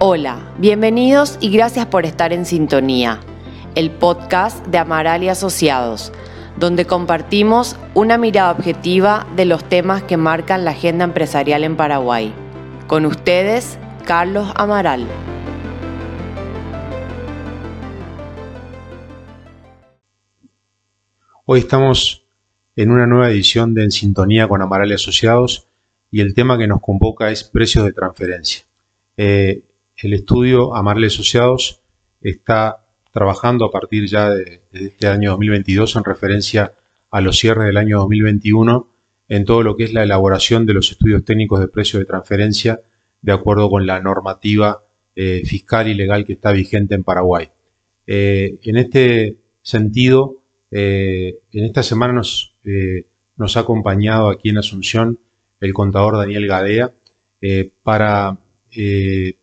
Hola, 0.00 0.38
bienvenidos 0.58 1.38
y 1.40 1.50
gracias 1.50 1.86
por 1.86 2.06
estar 2.06 2.32
en 2.32 2.46
sintonía, 2.46 3.18
el 3.74 3.90
podcast 3.90 4.64
de 4.68 4.78
Amaral 4.78 5.24
y 5.24 5.28
Asociados, 5.28 6.12
donde 6.56 6.84
compartimos 6.84 7.74
una 7.94 8.16
mirada 8.16 8.52
objetiva 8.52 9.26
de 9.34 9.44
los 9.44 9.68
temas 9.68 10.04
que 10.04 10.16
marcan 10.16 10.64
la 10.64 10.70
agenda 10.70 11.04
empresarial 11.04 11.64
en 11.64 11.74
Paraguay. 11.76 12.32
Con 12.86 13.06
ustedes, 13.06 13.76
Carlos 14.04 14.52
Amaral. 14.54 15.04
Hoy 21.44 21.58
estamos 21.58 22.24
en 22.76 22.92
una 22.92 23.08
nueva 23.08 23.30
edición 23.30 23.74
de 23.74 23.82
En 23.82 23.90
Sintonía 23.90 24.46
con 24.46 24.62
Amaral 24.62 24.92
y 24.92 24.94
Asociados 24.94 25.66
y 26.08 26.20
el 26.20 26.34
tema 26.34 26.56
que 26.56 26.68
nos 26.68 26.80
convoca 26.80 27.32
es 27.32 27.42
precios 27.42 27.84
de 27.84 27.92
transferencia. 27.92 28.62
Eh, 29.16 29.64
el 29.98 30.12
estudio 30.12 30.74
Amaral 30.74 31.04
y 31.04 31.06
Asociados 31.06 31.82
está 32.20 32.86
trabajando 33.10 33.64
a 33.64 33.70
partir 33.70 34.06
ya 34.06 34.30
de, 34.30 34.62
este 34.72 35.08
año 35.08 35.30
2022 35.30 35.96
en 35.96 36.04
referencia 36.04 36.74
a 37.10 37.20
los 37.20 37.38
cierres 37.38 37.66
del 37.66 37.76
año 37.76 37.98
2021 37.98 38.88
en 39.28 39.44
todo 39.44 39.62
lo 39.62 39.76
que 39.76 39.84
es 39.84 39.92
la 39.92 40.02
elaboración 40.02 40.66
de 40.66 40.74
los 40.74 40.90
estudios 40.90 41.24
técnicos 41.24 41.60
de 41.60 41.68
precios 41.68 42.00
de 42.00 42.06
transferencia 42.06 42.80
de 43.20 43.32
acuerdo 43.32 43.68
con 43.68 43.86
la 43.86 44.00
normativa 44.00 44.84
eh, 45.14 45.42
fiscal 45.44 45.88
y 45.88 45.94
legal 45.94 46.24
que 46.24 46.34
está 46.34 46.52
vigente 46.52 46.94
en 46.94 47.04
Paraguay. 47.04 47.50
Eh, 48.06 48.58
en 48.62 48.76
este 48.76 49.38
sentido, 49.62 50.44
en 50.70 51.64
esta 51.64 51.82
semana 51.82 52.12
nos, 52.12 52.54
nos 53.36 53.56
ha 53.56 53.60
acompañado 53.60 54.28
aquí 54.28 54.50
en 54.50 54.58
Asunción 54.58 55.18
el 55.60 55.72
contador 55.72 56.16
Daniel 56.16 56.46
Gadea, 56.46 56.94
eh, 57.40 57.72
para 57.82 58.38
eh, 58.70 59.38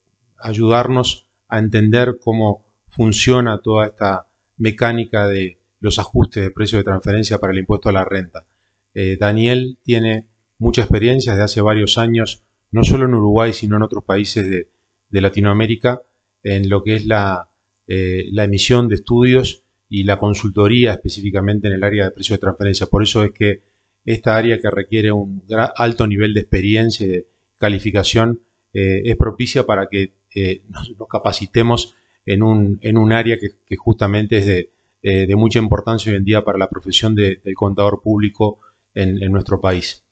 ayudarnos 0.46 1.28
a 1.48 1.60
entender 1.60 2.18
cómo 2.20 2.66
funciona 2.90 3.60
toda 3.60 3.88
esta 3.88 4.28
mecánica 4.58 5.28
de 5.28 5.58
los 5.80 6.00
ajustes 6.00 6.44
de 6.44 6.52
precio 6.52 6.78
de 6.78 6.84
transferencia 6.84 7.40
para 7.40 7.52
el 7.52 7.60
impuesto 7.60 7.90
a 7.90 7.92
la 7.92 8.06
renta. 8.06 8.46
Eh, 8.94 9.18
Daniel 9.20 9.78
tiene 9.84 10.28
mucha 10.58 10.82
experiencia 10.82 11.34
desde 11.34 11.44
hace 11.44 11.62
varios 11.62 11.98
años, 11.98 12.44
no 12.72 12.84
solo 12.84 13.06
en 13.06 13.14
Uruguay, 13.14 13.54
sino 13.54 13.76
en 13.76 13.82
otros 13.82 14.04
países 14.04 14.50
de, 14.50 14.70
Latinoamérica, 15.10 16.02
en 16.44 16.68
lo 16.68 16.84
que 16.84 16.96
es 16.96 17.06
la, 17.06 17.48
la, 17.88 18.44
emisión 18.44 18.90
de 18.90 18.96
estudios 18.96 19.64
y 19.88 20.04
la 20.04 20.20
consultoría 20.20 20.92
específicamente 20.92 21.68
en 21.70 21.76
el 21.76 21.84
área 21.86 22.04
de 22.06 22.12
precio 22.12 22.36
de 22.36 22.40
transferencia. 22.40 22.88
Por 22.88 23.02
eso 23.02 23.24
es 23.24 23.32
que 23.32 23.62
esta 24.04 24.36
área 24.36 24.60
que 24.60 24.70
requiere 24.70 25.14
un 25.14 25.44
alto 25.78 26.06
nivel 26.06 26.34
de 26.34 26.42
experiencia 26.42 27.06
y 27.06 27.10
de 27.10 27.28
calificación 27.56 28.42
eh, 28.74 29.04
es 29.06 29.16
propicia 29.16 29.66
para 29.66 29.88
que 29.88 30.12
eh, 30.36 30.62
nos, 30.70 30.94
capacitemos 31.10 31.96
en 32.26 32.44
un, 32.44 32.80
en 32.82 32.98
un 32.98 33.12
área 33.12 33.38
que, 33.38 33.76
justamente 33.76 34.38
es 34.38 34.46
de, 34.46 34.70
eh, 35.02 35.26
de, 35.26 35.36
mucha 35.36 35.60
importancia 35.60 36.12
hoy 36.12 36.18
en 36.18 36.26
día 36.26 36.44
para 36.44 36.58
la 36.58 36.70
profesión 36.70 37.16
del 37.16 37.42
contador 37.56 38.02
público 38.02 38.60
en, 38.94 39.32
nuestro 39.32 39.60
país. 39.60 40.04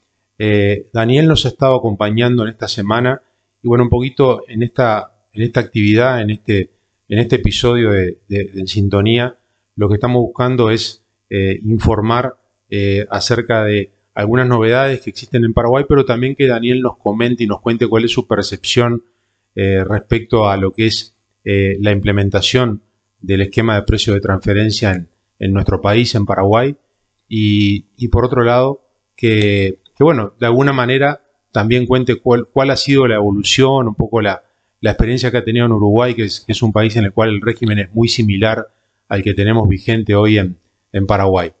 Daniel 0.92 1.28
nos 1.28 1.44
ha 1.44 1.48
estado 1.48 1.76
acompañando 1.76 2.42
en 2.42 2.48
esta 2.48 2.66
semana 2.66 3.22
y 3.62 3.68
bueno, 3.68 3.84
un 3.84 3.90
poquito 3.90 4.42
en 4.48 4.62
esta, 4.62 5.26
en 5.32 5.42
esta 5.42 5.60
actividad, 5.60 6.20
en 6.20 6.30
este, 6.30 6.70
en 7.08 7.18
este 7.18 7.36
episodio 7.36 7.90
de, 7.90 8.18
de 8.28 8.66
Sintonía, 8.66 9.38
lo 9.76 9.88
que 9.88 9.94
estamos 9.94 10.20
buscando 10.20 10.70
es 10.70 11.04
informar 11.30 12.36
eh, 12.70 13.06
acerca 13.08 13.64
de 13.64 13.92
algunas 14.14 14.48
novedades 14.48 15.00
que 15.00 15.10
existen 15.10 15.44
en 15.44 15.54
Paraguay, 15.54 15.84
pero 15.88 16.04
también 16.04 16.34
que 16.34 16.48
Daniel 16.48 16.80
nos 16.80 16.96
comente 16.96 17.44
y 17.44 17.46
nos 17.46 17.60
cuente 17.60 17.86
cuál 17.86 18.04
es 18.04 18.10
su 18.10 18.26
percepción 18.26 19.04
eh, 19.54 19.84
respecto 19.84 20.48
a 20.48 20.56
lo 20.56 20.72
que 20.72 20.86
es 20.86 21.16
eh, 21.44 21.76
la 21.80 21.92
implementación 21.92 22.82
del 23.20 23.42
esquema 23.42 23.76
de 23.76 23.82
precio 23.82 24.12
de 24.14 24.20
transferencia 24.20 25.06
en, 25.38 25.52
nuestro 25.52 25.80
país, 25.80 26.14
en 26.14 26.26
Paraguay, 26.26 26.76
y, 27.28 28.08
por 28.08 28.24
otro 28.24 28.44
lado, 28.44 28.86
que, 29.16 29.80
bueno, 29.98 30.34
de 30.38 30.46
alguna 30.46 30.72
manera 30.72 31.22
también 31.52 31.86
cuente 31.86 32.16
cuál, 32.16 32.70
ha 32.70 32.76
sido 32.76 33.06
la 33.06 33.16
evolución, 33.16 33.88
un 33.88 33.94
poco 33.94 34.20
la, 34.20 34.44
experiencia 34.82 35.30
que 35.30 35.38
ha 35.38 35.44
tenido 35.44 35.66
en 35.66 35.72
Uruguay, 35.72 36.14
que 36.14 36.24
es, 36.24 36.62
un 36.62 36.72
país 36.72 36.94
en 36.96 37.04
el 37.04 37.12
cual 37.12 37.30
el 37.30 37.40
régimen 37.40 37.78
es 37.78 37.94
muy 37.94 38.08
similar 38.08 38.68
al 39.08 39.22
que 39.22 39.34
tenemos 39.34 39.68
vigente 39.68 40.14
hoy 40.14 40.38
en 40.38 41.06
Paraguay. 41.06 41.52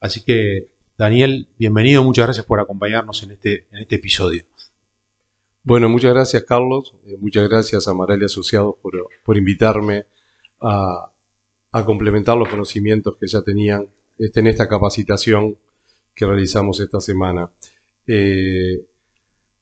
Así 0.00 0.20
que, 0.20 0.68
Daniel, 0.96 1.48
bienvenido, 1.56 2.02
muchas 2.02 2.26
gracias 2.26 2.44
por 2.44 2.60
acompañarnos 2.60 3.22
en 3.22 3.32
este, 3.32 3.66
en 3.70 3.78
este 3.78 3.96
episodio. 3.96 4.44
Bueno, 5.62 5.88
muchas 5.88 6.14
gracias, 6.14 6.44
Carlos. 6.44 6.94
Eh, 7.06 7.16
muchas 7.18 7.48
gracias 7.48 7.88
a 7.88 7.94
Marali 7.94 8.24
Asociados 8.24 8.76
por, 8.80 9.36
invitarme 9.36 10.06
a, 10.60 11.12
complementar 11.84 12.36
los 12.36 12.48
conocimientos 12.48 13.16
que 13.16 13.26
ya 13.26 13.42
tenían 13.42 13.88
este, 14.18 14.40
en 14.40 14.48
esta 14.48 14.68
capacitación 14.68 15.56
que 16.14 16.26
realizamos 16.26 16.80
esta 16.80 17.00
semana. 17.00 17.52
Eh, 18.06 18.84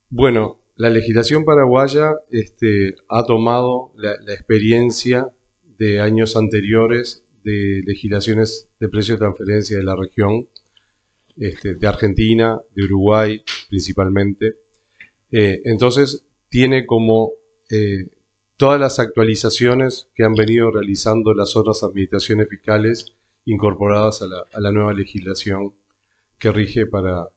bueno, 0.08 0.62
la 0.76 0.88
legislación 0.88 1.44
paraguaya 1.44 2.14
este, 2.30 2.94
ha 3.08 3.24
tomado 3.24 3.92
la, 3.96 4.16
la, 4.20 4.32
experiencia 4.32 5.34
de 5.62 6.00
años 6.00 6.36
anteriores 6.36 7.24
de 7.42 7.82
legislaciones 7.84 8.68
de 8.80 8.88
precio 8.88 9.14
de 9.14 9.18
transferencia 9.18 9.76
de 9.76 9.84
la 9.84 9.94
región, 9.96 10.48
este, 11.36 11.74
de 11.74 11.86
Argentina, 11.86 12.60
de 12.74 12.84
Uruguay 12.84 13.42
principalmente. 13.68 14.65
Eh, 15.30 15.62
entonces, 15.64 16.24
tiene 16.48 16.86
como 16.86 17.32
eh, 17.70 18.08
todas 18.56 18.80
las 18.80 18.98
actualizaciones 18.98 20.08
que 20.14 20.24
han 20.24 20.34
venido 20.34 20.70
realizando 20.70 21.34
las 21.34 21.56
otras 21.56 21.82
administraciones 21.82 22.48
fiscales 22.48 23.14
incorporadas 23.44 24.22
a 24.22 24.60
la, 24.60 24.72
nueva 24.72 24.92
legislación 24.92 25.74
que 26.38 26.52
rige 26.52 26.86
para 26.86 27.30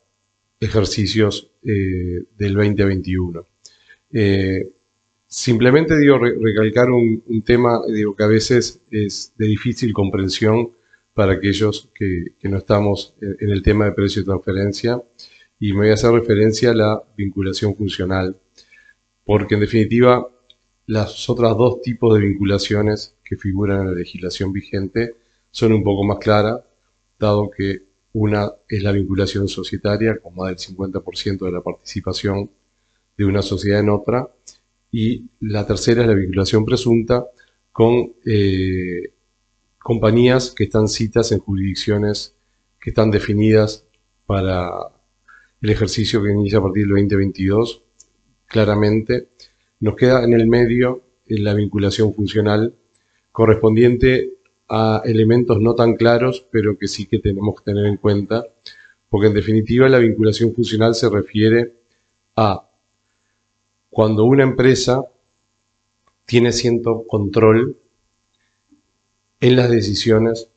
ejercicios 0.60 1.52
eh, 1.64 2.24
del 2.38 2.54
2021. 2.54 3.46
Simplemente 5.32 5.96
digo, 5.96 6.18
recalcar 6.18 6.90
un, 6.90 7.44
tema 7.46 7.80
digo, 7.88 8.16
que 8.16 8.24
a 8.24 8.28
veces 8.28 8.82
es 8.90 9.32
de 9.38 9.46
difícil 9.46 9.94
comprensión 9.94 10.72
para 11.14 11.34
aquellos 11.34 11.88
que, 11.94 12.34
no 12.44 12.58
estamos 12.58 13.14
en, 13.22 13.52
el 13.52 13.62
tema 13.62 13.86
de 13.86 13.92
precio 13.92 14.24
de 14.24 14.26
transferencia 14.26 15.00
y 15.60 15.74
me 15.74 15.80
voy 15.80 15.90
a 15.90 15.94
hacer 15.96 16.12
referencia 16.12 16.72
a 16.72 16.76
la 16.76 17.04
vinculación 17.18 17.76
funcional, 17.76 18.38
porque 19.26 19.56
en 19.56 19.62
definitiva 19.62 20.28
las 20.88 21.30
otras 21.30 21.56
dos 21.58 21.82
tipos 21.82 22.14
de 22.14 22.26
vinculaciones 22.26 23.16
que 23.24 23.38
figuran 23.38 23.82
en 23.82 23.88
la 23.88 23.94
legislación 23.94 24.52
vigente 24.54 25.16
son 25.52 25.74
un 25.74 25.84
poco 25.84 26.04
más 26.04 26.18
claras, 26.20 26.62
dado 27.20 27.50
que 27.50 27.84
una 28.14 28.52
es 28.68 28.82
la 28.82 28.92
vinculación 28.92 29.48
societaria, 29.48 30.20
con 30.20 30.36
más 30.36 30.48
del 30.48 30.58
50% 30.58 31.46
de 31.46 31.52
la 31.52 31.62
participación 31.62 32.50
de 33.18 33.26
una 33.26 33.42
sociedad 33.42 33.82
en 33.82 33.90
otra, 33.90 34.28
y 34.92 35.26
la 35.42 35.68
tercera 35.68 36.02
es 36.02 36.08
la 36.08 36.16
vinculación 36.16 36.66
presunta 36.66 37.26
con 37.72 38.14
eh, 38.26 39.14
compañías 39.78 40.52
que 40.52 40.64
están 40.64 40.88
citas 40.88 41.32
en 41.32 41.40
jurisdicciones 41.40 42.34
que 42.80 42.90
están 42.90 43.12
definidas 43.12 43.86
para 44.26 44.72
el 45.62 45.70
ejercicio 45.70 46.24
que 46.24 46.32
inicia 46.32 46.60
a 46.60 46.64
partir 46.64 46.84
del 46.84 46.96
2022. 46.96 47.84
Claramente 48.46 49.30
nos 49.80 49.96
queda 49.96 50.24
en 50.24 50.34
el 50.34 50.48
medio 50.48 51.04
la 51.28 51.54
vinculación 51.54 52.14
funcional 52.14 52.74
correspondiente 53.32 54.34
a 54.68 55.02
elementos 55.06 55.60
no 55.60 55.76
tan 55.76 55.96
claros, 55.96 56.46
pero 56.52 56.78
que 56.78 56.88
sí 56.88 57.06
que 57.06 57.20
tenemos 57.20 57.60
que 57.60 57.72
tener 57.72 57.86
en 57.86 57.98
cuenta, 57.98 58.46
porque 59.10 59.28
en 59.28 59.34
definitiva 59.34 59.90
la 59.90 60.00
vinculación 60.00 60.54
funcional 60.54 60.96
se 60.96 61.10
refiere 61.10 61.74
a 62.36 62.68
cuando 63.90 64.26
una 64.26 64.44
empresa 64.44 65.06
tiene 66.26 66.52
cierto 66.52 67.06
control 67.08 67.78
en 69.40 69.56
las 69.56 69.70
decisiones, 69.70 70.50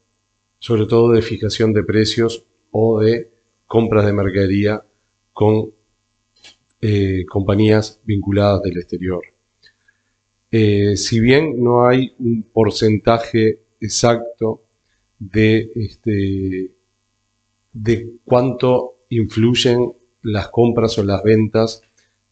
sobre 0.59 0.87
todo 0.87 1.13
de 1.13 1.23
fijación 1.23 1.73
de 1.73 1.83
precios 1.83 2.45
o 2.71 3.01
de 3.01 3.33
compras 3.67 4.05
de 4.05 4.13
mercadería 4.13 4.85
con 5.33 5.73
eh, 6.81 7.25
compañías 7.29 8.01
vinculadas 8.05 8.63
del 8.63 8.79
exterior. 8.79 9.23
Eh, 10.51 10.97
si 10.97 11.21
bien 11.21 11.63
no 11.63 11.87
hay 11.87 12.13
un 12.19 12.43
porcentaje 12.43 13.63
exacto 13.81 14.65
de, 15.19 15.71
este, 15.77 16.73
de 17.73 18.13
cuánto 18.25 19.05
influyen 19.09 19.95
las 20.23 20.49
compras 20.49 20.99
o 20.99 21.05
las 21.05 21.23
ventas 21.23 21.83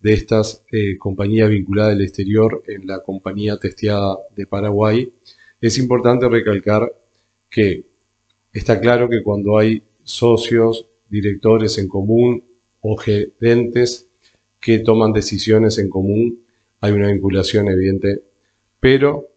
de 0.01 0.13
estas 0.15 0.65
eh, 0.73 0.99
compañías 0.99 1.49
vinculadas 1.49 1.93
al 1.93 2.03
exterior 2.03 2.63
en 2.67 2.87
la 2.87 3.01
compañía 3.01 3.57
testeada 3.59 4.19
de 4.35 4.47
Paraguay, 4.47 5.13
es 5.61 5.79
importante 5.79 6.29
recalcar 6.29 6.93
que 7.49 7.85
está 8.53 8.81
claro 8.81 9.09
que 9.09 9.23
cuando 9.23 9.59
hay 9.59 9.83
socios, 10.03 10.87
directores 11.09 11.79
en 11.79 11.89
común 11.89 12.50
o 12.81 12.97
gerentes 12.97 14.09
que 14.61 14.79
toman 14.79 15.13
decisiones 15.13 15.79
en 15.79 15.89
común, 15.89 16.45
hay 16.81 16.93
una 16.93 17.09
vinculación 17.09 17.69
evidente 17.69 18.23
pero 18.81 19.29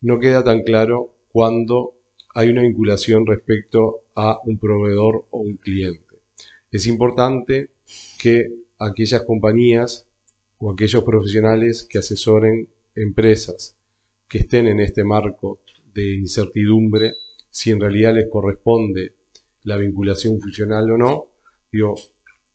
no 0.00 0.20
queda 0.20 0.42
tan 0.44 0.62
claro 0.62 1.16
cuando 1.30 1.94
hay 2.34 2.50
una 2.50 2.62
vinculación 2.62 3.26
respecto 3.26 4.04
a 4.14 4.40
un 4.44 4.58
proveedor 4.58 5.26
o 5.30 5.40
un 5.40 5.56
cliente. 5.56 6.22
Es 6.70 6.86
importante 6.86 7.72
que 8.18 8.54
aquellas 8.78 9.22
compañías 9.22 10.06
o 10.58 10.70
aquellos 10.70 11.02
profesionales 11.02 11.82
que 11.82 11.98
asesoren 11.98 12.68
empresas 12.94 13.76
que 14.28 14.38
estén 14.38 14.66
en 14.68 14.80
este 14.80 15.04
marco 15.04 15.60
de 15.92 16.14
incertidumbre, 16.14 17.14
si 17.50 17.70
en 17.70 17.80
realidad 17.80 18.14
les 18.14 18.28
corresponde 18.28 19.14
la 19.62 19.76
vinculación 19.76 20.40
funcional 20.40 20.90
o 20.90 20.98
no, 20.98 21.28
digo, 21.72 21.96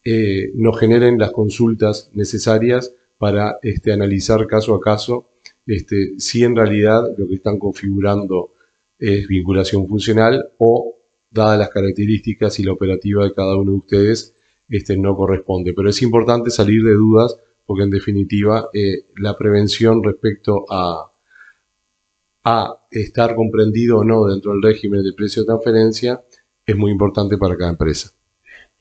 eh, 0.04 0.52
no 0.54 0.72
generen 0.72 1.18
las 1.18 1.32
consultas 1.32 2.10
necesarias 2.12 2.94
para 3.18 3.58
este, 3.62 3.92
analizar 3.92 4.46
caso 4.46 4.74
a 4.74 4.80
caso 4.80 5.30
este, 5.66 6.18
si 6.18 6.44
en 6.44 6.56
realidad 6.56 7.14
lo 7.16 7.26
que 7.26 7.36
están 7.36 7.58
configurando 7.58 8.52
es 8.98 9.26
vinculación 9.26 9.88
funcional 9.88 10.50
o, 10.58 10.94
dadas 11.30 11.58
las 11.58 11.70
características 11.70 12.60
y 12.60 12.62
la 12.62 12.72
operativa 12.72 13.24
de 13.24 13.32
cada 13.32 13.56
uno 13.56 13.72
de 13.72 13.78
ustedes, 13.78 14.36
este, 14.68 14.96
no 14.96 15.16
corresponde. 15.16 15.74
Pero 15.74 15.90
es 15.90 16.00
importante 16.00 16.50
salir 16.50 16.84
de 16.84 16.92
dudas 16.92 17.36
porque 17.66 17.82
en 17.82 17.90
definitiva 17.90 18.68
eh, 18.72 19.06
la 19.16 19.36
prevención 19.36 20.02
respecto 20.02 20.64
a, 20.70 21.10
a 22.44 22.86
estar 22.90 23.34
comprendido 23.34 23.98
o 23.98 24.04
no 24.04 24.26
dentro 24.26 24.52
del 24.52 24.62
régimen 24.62 25.02
de 25.02 25.12
precio 25.12 25.42
de 25.42 25.46
transferencia 25.46 26.22
es 26.64 26.76
muy 26.76 26.92
importante 26.92 27.36
para 27.36 27.56
cada 27.56 27.70
empresa. 27.70 28.12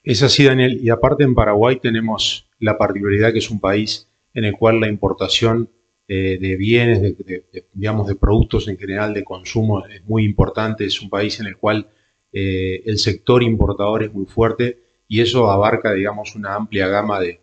Es 0.04 0.22
así, 0.22 0.44
Daniel. 0.44 0.80
Y 0.82 0.90
aparte 0.90 1.24
en 1.24 1.34
Paraguay 1.34 1.80
tenemos 1.80 2.50
la 2.60 2.78
particularidad 2.78 3.32
que 3.32 3.40
es 3.40 3.50
un 3.50 3.62
país 3.62 4.10
en 4.34 4.44
el 4.44 4.58
cual 4.58 4.82
la 4.82 4.90
importación 4.90 5.70
eh, 6.10 6.38
de 6.42 6.56
bienes, 6.58 7.02
de, 7.02 7.46
digamos, 7.72 8.08
de 8.08 8.16
productos 8.16 8.68
en 8.68 8.78
general 8.78 9.14
de 9.14 9.24
consumo 9.24 9.86
es 9.88 10.04
muy 10.04 10.26
importante. 10.26 10.84
Es 10.86 11.02
un 11.02 11.10
país 11.10 11.40
en 11.40 11.48
el 11.48 11.56
cual 11.56 11.88
eh, 12.34 12.84
el 12.86 12.98
sector 12.98 13.44
importador 13.44 14.04
es 14.04 14.14
muy 14.14 14.26
fuerte 14.26 14.80
y 15.08 15.22
eso 15.22 15.50
abarca, 15.50 15.94
digamos, 15.94 16.36
una 16.36 16.56
amplia 16.56 16.88
gama 16.88 17.22
de, 17.22 17.40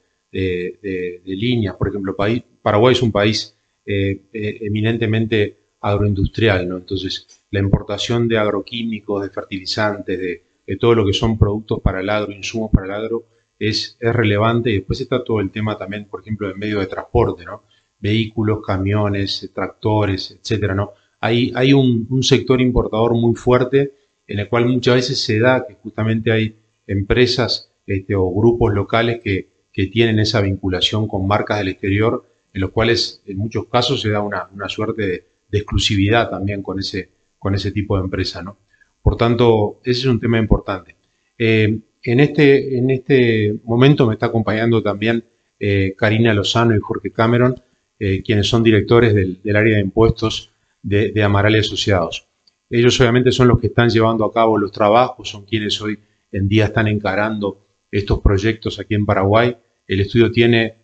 líneas. 1.24 1.76
Por 1.76 1.88
ejemplo, 1.88 2.14
Paraguay 2.14 2.92
es 2.92 3.02
un 3.02 3.10
país 3.10 3.56
eh, 3.86 4.20
eminentemente 4.32 5.56
agroindustrial, 5.80 6.68
¿no? 6.68 6.76
Entonces, 6.76 7.26
la 7.50 7.60
importación 7.60 8.28
de 8.28 8.36
agroquímicos, 8.36 9.22
de 9.22 9.30
fertilizantes, 9.30 10.18
de, 10.18 10.49
todo 10.76 10.94
lo 10.94 11.06
que 11.06 11.12
son 11.12 11.38
productos 11.38 11.80
para 11.80 12.00
el 12.00 12.10
agro, 12.10 12.32
insumos 12.32 12.70
para 12.72 12.86
el 12.86 12.92
agro, 12.92 13.24
es, 13.58 13.96
es 14.00 14.12
relevante. 14.12 14.70
Y 14.70 14.74
después 14.74 15.00
está 15.00 15.22
todo 15.24 15.40
el 15.40 15.50
tema 15.50 15.76
también, 15.76 16.06
por 16.06 16.20
ejemplo, 16.20 16.48
del 16.48 16.56
medio 16.56 16.80
de 16.80 16.86
transporte, 16.86 17.44
¿no? 17.44 17.64
Vehículos, 17.98 18.60
camiones, 18.64 19.50
tractores, 19.54 20.30
etcétera, 20.30 20.74
¿no? 20.74 20.92
Hay, 21.20 21.52
hay 21.54 21.72
un, 21.72 22.06
un 22.08 22.22
sector 22.22 22.60
importador 22.60 23.14
muy 23.14 23.34
fuerte 23.34 23.92
en 24.26 24.38
el 24.38 24.48
cual 24.48 24.66
muchas 24.66 24.94
veces 24.94 25.22
se 25.22 25.40
da 25.40 25.66
que 25.66 25.74
justamente 25.74 26.30
hay 26.30 26.56
empresas 26.86 27.72
este, 27.84 28.14
o 28.14 28.30
grupos 28.32 28.72
locales 28.72 29.20
que, 29.22 29.48
que, 29.72 29.88
tienen 29.88 30.20
esa 30.20 30.40
vinculación 30.40 31.08
con 31.08 31.26
marcas 31.26 31.58
del 31.58 31.68
exterior, 31.68 32.24
en 32.52 32.60
los 32.60 32.70
cuales 32.70 33.22
en 33.26 33.38
muchos 33.38 33.66
casos 33.66 34.00
se 34.00 34.10
da 34.10 34.20
una, 34.20 34.48
una 34.54 34.68
suerte 34.68 35.02
de, 35.02 35.26
de, 35.50 35.58
exclusividad 35.58 36.30
también 36.30 36.62
con 36.62 36.78
ese, 36.78 37.10
con 37.38 37.56
ese 37.56 37.72
tipo 37.72 37.96
de 37.96 38.04
empresa. 38.04 38.40
¿no? 38.42 38.56
Por 39.02 39.16
tanto, 39.16 39.80
ese 39.84 40.00
es 40.00 40.06
un 40.06 40.20
tema 40.20 40.38
importante. 40.38 40.96
Eh, 41.38 41.80
en, 42.02 42.20
este, 42.20 42.76
en 42.76 42.90
este 42.90 43.56
momento 43.64 44.06
me 44.06 44.14
está 44.14 44.26
acompañando 44.26 44.82
también 44.82 45.24
eh, 45.58 45.94
Karina 45.96 46.34
Lozano 46.34 46.76
y 46.76 46.80
Jorge 46.80 47.10
Cameron, 47.10 47.60
eh, 47.98 48.22
quienes 48.22 48.46
son 48.46 48.62
directores 48.62 49.14
del, 49.14 49.40
área 49.56 49.76
de 49.76 49.82
impuestos 49.82 50.50
de, 50.82 51.22
Amaral 51.22 51.56
y 51.56 51.60
Asociados. 51.60 52.26
Ellos 52.68 52.98
obviamente 53.00 53.32
son 53.32 53.48
los 53.48 53.58
que 53.58 53.68
están 53.68 53.88
llevando 53.88 54.24
a 54.24 54.32
cabo 54.32 54.56
los 54.56 54.70
trabajos, 54.70 55.28
son 55.28 55.44
quienes 55.44 55.80
hoy 55.80 55.98
en 56.30 56.48
día 56.48 56.66
están 56.66 56.86
encarando 56.86 57.66
estos 57.90 58.20
proyectos 58.20 58.78
aquí 58.78 58.94
en 58.94 59.04
Paraguay. 59.04 59.56
El 59.86 60.00
estudio 60.00 60.30
tiene 60.30 60.76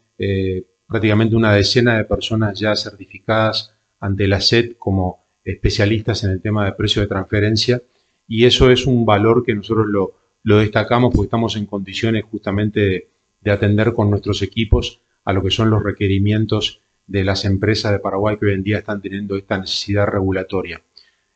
prácticamente 0.86 1.36
una 1.36 1.54
decena 1.54 1.96
de 1.96 2.04
personas 2.04 2.58
ya 2.58 2.74
certificadas 2.74 3.72
ante 4.00 4.26
la 4.26 4.40
SED 4.40 4.72
como 4.78 5.26
especialistas 5.44 6.24
en 6.24 6.30
el 6.30 6.42
tema 6.42 6.64
de 6.64 6.72
precio 6.72 7.02
de 7.02 7.08
transferencia 7.08 7.80
y 8.28 8.44
eso 8.44 8.70
es 8.70 8.86
un 8.86 9.04
valor 9.04 9.44
que 9.44 9.54
nosotros 9.54 9.86
lo, 9.86 10.58
destacamos 10.58 11.12
porque 11.14 11.26
estamos 11.26 11.56
en 11.56 11.66
condiciones 11.66 12.24
justamente 12.24 12.80
de, 12.80 13.08
de, 13.40 13.50
atender 13.50 13.92
con 13.92 14.10
nuestros 14.10 14.42
equipos 14.42 15.00
a 15.24 15.32
lo 15.32 15.42
que 15.42 15.50
son 15.50 15.70
los 15.70 15.82
requerimientos 15.82 16.80
de 17.06 17.24
las 17.24 17.44
empresas 17.44 17.92
de 17.92 17.98
Paraguay 17.98 18.36
que 18.36 18.46
hoy 18.46 18.52
en 18.52 18.62
día 18.62 18.78
están 18.78 19.00
teniendo 19.00 19.36
esta 19.36 19.58
necesidad 19.58 20.06
regulatoria. 20.06 20.82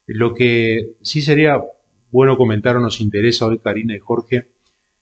Lo 0.06 0.34
que 0.34 0.94
sí 1.02 1.22
sería 1.22 1.62
bueno 2.10 2.36
comentar 2.36 2.76
o 2.76 2.80
nos 2.80 3.00
interesa 3.00 3.46
hoy, 3.46 3.58
Karina 3.58 3.94
y 3.94 4.00
Jorge, 4.00 4.50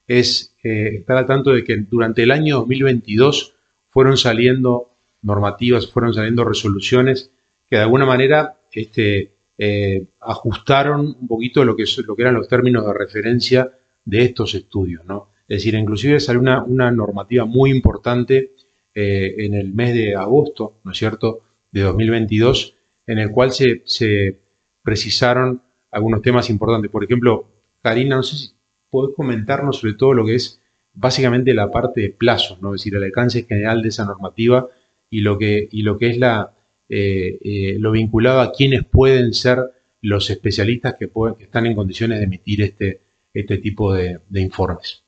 es 0.06 0.54
eh, 0.62 0.96
estar 1.00 1.16
al 1.16 1.26
tanto 1.26 1.52
de 1.52 1.64
que 1.64 1.76
durante 1.76 2.22
el 2.22 2.30
año 2.30 2.56
2022 2.58 3.54
fueron 3.90 4.16
saliendo 4.16 4.90
normativas, 5.22 5.90
fueron 5.90 6.14
saliendo 6.14 6.44
resoluciones 6.44 7.30
que 7.68 7.76
de 7.76 7.82
alguna 7.82 8.06
manera 8.06 8.58
este, 8.72 9.32
eh, 9.58 10.06
ajustaron 10.20 11.16
un 11.20 11.26
poquito 11.26 11.64
lo 11.64 11.74
que, 11.74 11.84
lo 12.06 12.14
que 12.14 12.22
eran 12.22 12.34
los 12.34 12.46
términos 12.46 12.86
de 12.86 12.94
referencia 12.94 13.72
de 14.04 14.22
estos 14.22 14.54
estudios. 14.54 15.04
¿no? 15.04 15.30
Es 15.48 15.58
decir, 15.58 15.74
inclusive 15.74 16.20
salió 16.20 16.40
una, 16.40 16.62
una 16.62 16.92
normativa 16.92 17.44
muy 17.44 17.70
importante 17.70 18.52
eh, 18.94 19.34
en 19.38 19.54
el 19.54 19.74
mes 19.74 19.94
de 19.94 20.14
agosto, 20.14 20.80
¿no 20.84 20.92
es 20.92 20.98
cierto?, 20.98 21.40
de 21.72 21.82
2022, 21.82 22.74
en 23.06 23.18
el 23.18 23.30
cual 23.30 23.52
se, 23.52 23.82
se 23.84 24.40
precisaron 24.82 25.62
algunos 25.90 26.22
temas 26.22 26.48
importantes. 26.50 26.90
Por 26.90 27.04
ejemplo, 27.04 27.48
Karina, 27.82 28.16
no 28.16 28.22
sé 28.22 28.36
si 28.36 28.52
podés 28.88 29.14
comentarnos 29.14 29.78
sobre 29.78 29.94
todo 29.94 30.14
lo 30.14 30.24
que 30.24 30.36
es 30.36 30.60
básicamente 30.94 31.52
la 31.52 31.70
parte 31.70 32.00
de 32.00 32.10
plazos, 32.10 32.62
¿no? 32.62 32.74
es 32.74 32.80
decir, 32.80 32.94
el 32.94 33.04
alcance 33.04 33.44
general 33.44 33.82
de 33.82 33.88
esa 33.88 34.04
normativa 34.04 34.68
y 35.10 35.20
lo 35.20 35.38
que, 35.38 35.68
y 35.70 35.82
lo 35.82 35.98
que 35.98 36.08
es 36.08 36.18
la, 36.18 36.54
eh, 36.88 37.38
eh, 37.42 37.76
lo 37.78 37.90
vinculado 37.90 38.40
a 38.40 38.52
quienes 38.52 38.84
pueden 38.84 39.34
ser 39.34 39.58
los 40.00 40.30
especialistas 40.30 40.94
que, 40.98 41.08
pueden, 41.08 41.36
que 41.36 41.44
están 41.44 41.66
en 41.66 41.74
condiciones 41.74 42.18
de 42.18 42.24
emitir 42.24 42.62
este, 42.62 43.00
este 43.34 43.58
tipo 43.58 43.92
de, 43.92 44.20
de 44.28 44.40
informes. 44.40 45.02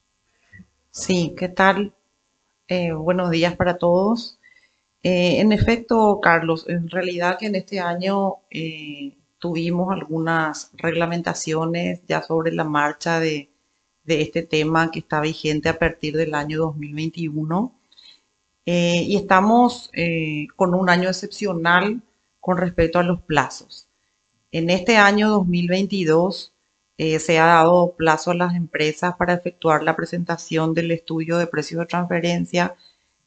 Sí, 0.90 1.34
¿qué 1.36 1.48
tal? 1.48 1.92
Eh, 2.68 2.92
buenos 2.92 3.30
días 3.30 3.56
para 3.56 3.78
todos. 3.78 4.38
En 5.02 5.52
efecto, 5.52 6.20
Carlos, 6.22 6.68
en 6.68 6.90
realidad 6.90 7.38
que 7.38 7.46
en 7.46 7.54
este 7.54 7.80
año 7.80 8.34
tuvimos 9.40 9.90
algunas 9.90 10.70
reglamentaciones 10.74 12.02
ya 12.06 12.22
sobre 12.22 12.52
la 12.52 12.64
marcha 12.64 13.18
de, 13.18 13.48
este 14.04 14.42
tema 14.42 14.90
que 14.90 14.98
está 14.98 15.20
vigente 15.20 15.68
a 15.68 15.78
partir 15.78 16.16
del 16.16 16.34
año 16.34 16.58
2021. 16.58 17.72
Eh, 18.66 19.02
y 19.06 19.16
estamos 19.16 19.90
eh, 19.94 20.46
con 20.56 20.74
un 20.74 20.90
año 20.90 21.08
excepcional 21.08 22.02
con 22.40 22.58
respecto 22.58 22.98
a 22.98 23.02
los 23.02 23.22
plazos. 23.22 23.88
En 24.52 24.70
este 24.70 24.96
año 24.96 25.30
2022 25.30 26.52
eh, 26.98 27.18
se 27.18 27.38
ha 27.38 27.46
dado 27.46 27.94
plazo 27.96 28.32
a 28.32 28.34
las 28.34 28.54
empresas 28.54 29.14
para 29.16 29.34
efectuar 29.34 29.82
la 29.82 29.96
presentación 29.96 30.74
del 30.74 30.90
estudio 30.90 31.38
de 31.38 31.46
precios 31.46 31.80
de 31.80 31.86
transferencia 31.86 32.76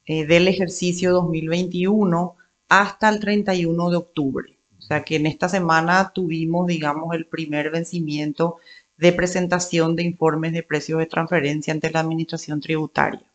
del 0.05 0.49
ejercicio 0.49 1.13
2021 1.13 2.35
hasta 2.67 3.07
el 3.07 3.21
31 3.21 3.89
de 3.89 3.95
octubre. 3.95 4.57
O 4.77 4.81
sea 4.81 5.03
que 5.03 5.15
en 5.15 5.25
esta 5.27 5.47
semana 5.47 6.11
tuvimos, 6.13 6.67
digamos, 6.67 7.15
el 7.15 7.25
primer 7.25 7.71
vencimiento 7.71 8.57
de 8.97 9.13
presentación 9.13 9.95
de 9.95 10.03
informes 10.03 10.51
de 10.51 10.63
precios 10.63 10.99
de 10.99 11.05
transferencia 11.05 11.73
ante 11.73 11.89
la 11.89 12.01
Administración 12.01 12.59
Tributaria. 12.59 13.32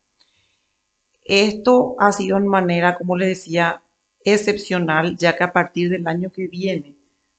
Esto 1.29 1.95
ha 1.99 2.11
sido 2.11 2.37
en 2.37 2.47
manera, 2.47 2.97
como 2.97 3.15
le 3.15 3.27
decía, 3.27 3.83
excepcional, 4.23 5.15
ya 5.15 5.37
que 5.37 5.43
a 5.43 5.53
partir 5.53 5.91
del 5.91 6.07
año 6.07 6.31
que 6.31 6.47
viene, 6.47 6.95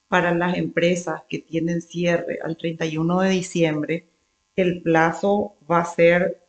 para 0.07 0.33
las 0.33 0.57
empresas 0.57 1.23
que 1.29 1.41
tienen 1.41 1.83
cierre 1.83 2.39
al 2.45 2.57
31 2.57 3.23
de 3.23 3.31
diciembre, 3.31 4.07
el 4.55 4.81
plazo 4.81 5.57
va 5.69 5.81
a 5.81 5.85
ser 5.85 6.41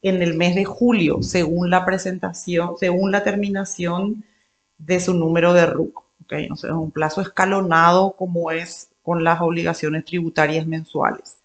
en 0.00 0.22
el 0.22 0.34
mes 0.34 0.54
de 0.54 0.64
julio, 0.64 1.22
según 1.22 1.68
la 1.68 1.84
presentación, 1.84 2.70
según 2.78 3.12
la 3.12 3.22
terminación 3.22 4.24
de 4.78 4.98
su 4.98 5.12
número 5.12 5.52
de 5.52 5.66
RUC. 5.66 6.02
¿okay? 6.24 6.48
O 6.50 6.54
es 6.54 6.64
un 6.64 6.90
plazo 6.90 7.20
escalonado 7.20 8.16
como 8.16 8.50
es 8.50 8.90
con 9.02 9.24
las 9.24 9.42
obligaciones 9.42 10.06
tributarias 10.06 10.66
mensuales. 10.66 11.36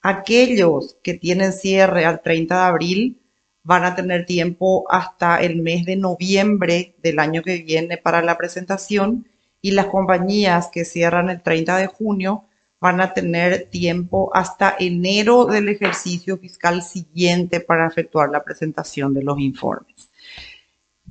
Aquellos 0.00 0.96
que 1.00 1.14
tienen 1.14 1.52
cierre 1.52 2.06
al 2.06 2.22
30 2.22 2.56
de 2.56 2.60
abril 2.60 3.21
van 3.64 3.84
a 3.84 3.94
tener 3.94 4.26
tiempo 4.26 4.84
hasta 4.90 5.40
el 5.40 5.56
mes 5.56 5.84
de 5.84 5.96
noviembre 5.96 6.96
del 7.02 7.18
año 7.18 7.42
que 7.42 7.62
viene 7.62 7.96
para 7.96 8.22
la 8.22 8.36
presentación 8.36 9.26
y 9.60 9.72
las 9.72 9.86
compañías 9.86 10.68
que 10.72 10.84
cierran 10.84 11.30
el 11.30 11.42
30 11.42 11.76
de 11.76 11.86
junio 11.86 12.44
van 12.80 13.00
a 13.00 13.14
tener 13.14 13.66
tiempo 13.70 14.30
hasta 14.34 14.74
enero 14.78 15.44
del 15.44 15.68
ejercicio 15.68 16.36
fiscal 16.36 16.82
siguiente 16.82 17.60
para 17.60 17.86
efectuar 17.86 18.30
la 18.30 18.42
presentación 18.42 19.14
de 19.14 19.22
los 19.22 19.38
informes. 19.38 20.10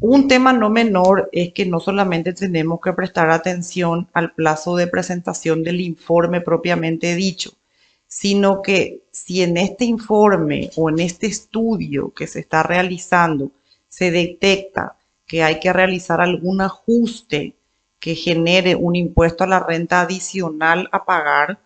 Un 0.02 0.28
tema 0.28 0.52
no 0.52 0.70
menor 0.70 1.30
es 1.32 1.54
que 1.54 1.66
no 1.66 1.80
solamente 1.80 2.34
tenemos 2.34 2.82
que 2.82 2.92
prestar 2.92 3.30
atención 3.30 4.10
al 4.14 4.34
plazo 4.34 4.76
de 4.76 4.88
presentación 4.88 5.64
del 5.64 5.80
informe 5.80 6.42
propiamente 6.42 7.16
dicho, 7.16 7.52
sino 8.14 8.62
que 8.62 9.06
si 9.14 9.42
en 9.42 9.56
este 9.56 9.86
informe 9.86 10.70
o 10.76 10.90
en 10.90 11.00
este 11.00 11.28
estudio 11.28 12.14
que 12.14 12.28
se 12.28 12.42
está 12.42 12.62
realizando 12.62 13.52
se 13.88 14.12
detecta 14.12 14.98
que 15.26 15.44
hay 15.44 15.62
que 15.62 15.72
realizar 15.72 16.20
algún 16.20 16.60
ajuste 16.60 17.56
que 18.02 18.16
genere 18.16 18.76
un 18.76 18.98
impuesto 18.98 19.46
a 19.46 19.48
la 19.48 19.62
renta 19.62 20.02
adicional 20.02 20.90
a 20.92 21.06
pagar, 21.06 21.62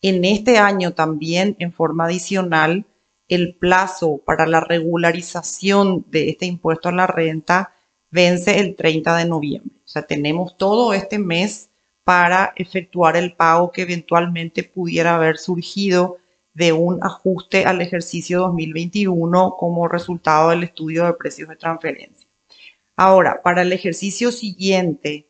en 0.00 0.24
este 0.24 0.56
año 0.56 0.94
también 0.94 1.56
en 1.58 1.74
forma 1.74 2.06
adicional 2.06 2.86
el 3.28 3.54
plazo 3.54 4.22
para 4.24 4.46
la 4.46 4.60
regularización 4.60 6.06
de 6.08 6.30
este 6.30 6.46
impuesto 6.46 6.88
a 6.88 6.92
la 6.92 7.06
renta 7.06 7.74
vence 8.10 8.60
el 8.60 8.76
30 8.76 9.14
de 9.14 9.26
noviembre. 9.26 9.76
O 9.84 9.88
sea, 9.88 10.02
tenemos 10.02 10.56
todo 10.56 10.94
este 10.94 11.18
mes 11.18 11.68
para 12.04 12.52
efectuar 12.56 13.16
el 13.16 13.34
pago 13.34 13.70
que 13.70 13.82
eventualmente 13.82 14.64
pudiera 14.64 15.16
haber 15.16 15.38
surgido 15.38 16.18
de 16.54 16.72
un 16.72 17.02
ajuste 17.02 17.64
al 17.64 17.80
ejercicio 17.80 18.40
2021 18.40 19.56
como 19.58 19.88
resultado 19.88 20.50
del 20.50 20.64
estudio 20.64 21.06
de 21.06 21.14
precios 21.14 21.48
de 21.48 21.56
transferencia. 21.56 22.28
Ahora, 22.96 23.40
para 23.42 23.62
el 23.62 23.72
ejercicio 23.72 24.32
siguiente, 24.32 25.26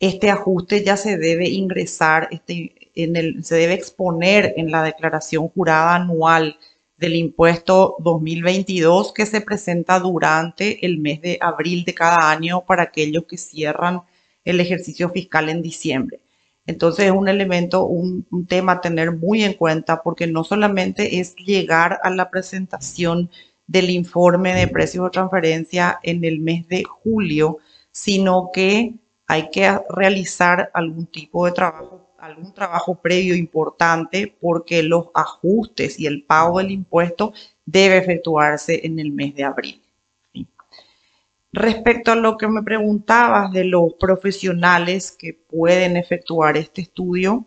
este 0.00 0.30
ajuste 0.30 0.82
ya 0.82 0.96
se 0.96 1.18
debe 1.18 1.48
ingresar, 1.48 2.28
este, 2.30 2.90
en 2.94 3.16
el, 3.16 3.44
se 3.44 3.56
debe 3.56 3.74
exponer 3.74 4.54
en 4.56 4.70
la 4.70 4.82
declaración 4.82 5.48
jurada 5.48 5.96
anual 5.96 6.56
del 6.96 7.16
impuesto 7.16 7.96
2022 7.98 9.12
que 9.12 9.26
se 9.26 9.40
presenta 9.40 9.98
durante 9.98 10.84
el 10.86 10.98
mes 10.98 11.20
de 11.20 11.38
abril 11.40 11.84
de 11.84 11.94
cada 11.94 12.30
año 12.30 12.64
para 12.64 12.84
aquellos 12.84 13.24
que 13.24 13.36
cierran 13.36 14.02
el 14.44 14.60
ejercicio 14.60 15.10
fiscal 15.10 15.48
en 15.48 15.62
diciembre. 15.62 16.20
Entonces 16.66 17.06
es 17.06 17.12
un 17.12 17.28
elemento, 17.28 17.86
un, 17.86 18.26
tema 18.48 18.72
a 18.72 18.80
tener 18.80 19.12
muy 19.12 19.42
en 19.42 19.54
cuenta 19.54 20.02
porque 20.02 20.26
no 20.26 20.44
solamente 20.44 21.18
es 21.18 21.34
llegar 21.36 21.98
a 22.02 22.10
la 22.10 22.30
presentación 22.30 23.30
del 23.66 23.90
informe 23.90 24.54
de 24.54 24.68
precios 24.68 25.04
de 25.04 25.10
transferencia 25.10 25.98
en 26.02 26.24
el 26.24 26.40
mes 26.40 26.68
de 26.68 26.84
julio, 26.84 27.58
sino 27.90 28.50
que 28.52 28.94
hay 29.26 29.50
que 29.50 29.78
realizar 29.88 30.70
algún 30.74 31.06
tipo 31.06 31.46
de 31.46 31.52
trabajo 31.52 32.02
algún 32.22 32.54
trabajo 32.54 32.94
previo 32.94 33.34
importante 33.34 34.32
porque 34.40 34.84
los 34.84 35.08
ajustes 35.12 35.98
y 35.98 36.06
el 36.06 36.22
pago 36.22 36.58
del 36.58 36.70
impuesto 36.70 37.32
debe 37.66 37.96
efectuarse 37.98 38.86
en 38.86 39.00
el 39.00 39.10
mes 39.10 39.34
de 39.34 39.42
abril. 39.42 39.81
Respecto 41.52 42.12
a 42.12 42.16
lo 42.16 42.38
que 42.38 42.48
me 42.48 42.62
preguntabas 42.62 43.52
de 43.52 43.64
los 43.64 43.92
profesionales 44.00 45.12
que 45.12 45.34
pueden 45.34 45.98
efectuar 45.98 46.56
este 46.56 46.80
estudio, 46.80 47.46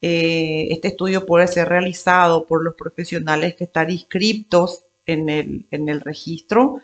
eh, 0.00 0.68
este 0.70 0.88
estudio 0.88 1.26
puede 1.26 1.46
ser 1.46 1.68
realizado 1.68 2.46
por 2.46 2.64
los 2.64 2.74
profesionales 2.74 3.54
que 3.54 3.64
están 3.64 3.90
inscriptos 3.90 4.84
en 5.06 5.28
el, 5.28 5.66
en 5.70 5.88
el 5.90 6.00
registro 6.00 6.80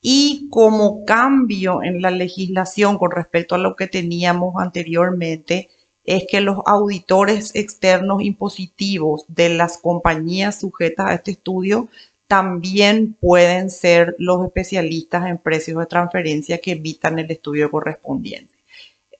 y 0.00 0.48
como 0.50 1.04
cambio 1.04 1.82
en 1.82 2.02
la 2.02 2.10
legislación 2.10 2.98
con 2.98 3.10
respecto 3.10 3.54
a 3.54 3.58
lo 3.58 3.74
que 3.74 3.86
teníamos 3.86 4.54
anteriormente, 4.58 5.70
es 6.04 6.26
que 6.28 6.40
los 6.40 6.58
auditores 6.66 7.54
externos 7.54 8.22
impositivos 8.22 9.24
de 9.28 9.48
las 9.48 9.78
compañías 9.78 10.60
sujetas 10.60 11.06
a 11.08 11.14
este 11.14 11.30
estudio 11.30 11.88
también 12.26 13.14
pueden 13.20 13.70
ser 13.70 14.16
los 14.18 14.44
especialistas 14.44 15.26
en 15.26 15.38
precios 15.38 15.78
de 15.78 15.86
transferencia 15.86 16.58
que 16.58 16.72
evitan 16.72 17.18
el 17.18 17.30
estudio 17.30 17.70
correspondiente. 17.70 18.54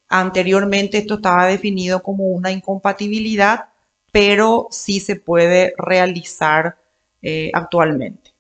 Anteriormente 0.09 0.99
esto 0.99 1.15
estaba 1.15 1.47
definido 1.47 2.03
como 2.03 2.25
una 2.29 2.51
incompatibilidad, 2.51 3.67
pero 4.13 4.69
sí 4.71 5.01
se 5.01 5.17
puede 5.17 5.75
realizar 5.77 6.77
eh, 7.21 7.51
actualmente. 7.53 8.33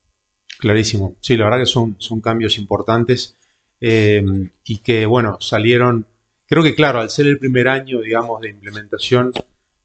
Clarísimo. 0.59 1.16
Sí, 1.21 1.37
la 1.37 1.44
verdad 1.44 1.59
que 1.59 1.66
son, 1.66 1.97
son 1.99 2.21
cambios 2.21 2.59
importantes 2.59 3.35
eh, 3.80 4.25
y 4.64 4.78
que, 4.78 5.04
bueno, 5.04 5.38
salieron 5.40 6.06
Creo 6.47 6.62
que, 6.62 6.75
claro, 6.75 7.00
al 7.00 7.11
ser 7.11 7.26
el 7.26 7.38
primer 7.38 7.68
año, 7.68 8.00
digamos, 8.00 8.40
de 8.40 8.50
implementación, 8.50 9.33